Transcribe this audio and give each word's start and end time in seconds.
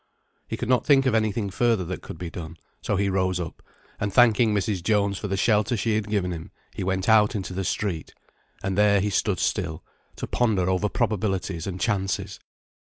He 0.47 0.57
could 0.57 0.67
not 0.67 0.83
think 0.83 1.05
of 1.05 1.13
any 1.13 1.31
thing 1.31 1.51
further 1.51 1.85
that 1.85 2.01
could 2.01 2.17
be 2.17 2.31
done; 2.31 2.57
so 2.81 2.95
he 2.95 3.07
rose 3.07 3.39
up, 3.39 3.61
and, 3.99 4.11
thanking 4.11 4.51
Mrs. 4.51 4.81
Jones 4.81 5.19
for 5.19 5.27
the 5.27 5.37
shelter 5.37 5.77
she 5.77 5.93
had 5.93 6.09
given 6.09 6.31
him, 6.31 6.49
he 6.73 6.83
went 6.83 7.07
out 7.07 7.35
into 7.35 7.53
the 7.53 7.63
street; 7.63 8.11
and 8.63 8.75
there 8.75 8.99
he 8.99 9.11
stood 9.11 9.39
still, 9.39 9.83
to 10.15 10.25
ponder 10.25 10.67
over 10.67 10.89
probabilities 10.89 11.67
and 11.67 11.79
chances. 11.79 12.39